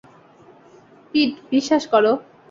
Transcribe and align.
পিট, 1.11 1.31
বিশ্বাস 1.51 1.83
করো। 1.93 2.11